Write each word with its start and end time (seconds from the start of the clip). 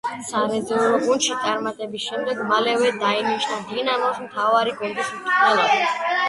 სარეზერვო 0.27 1.01
გუნდში 1.01 1.35
წარმატების 1.43 2.05
შემდეგ 2.05 2.41
მალევე 2.53 2.87
დაინიშნა 3.03 3.59
„დინამოს“ 3.75 4.19
მთავარი 4.25 4.75
გუნდის 4.81 5.13
მწვრთნელად. 5.21 5.87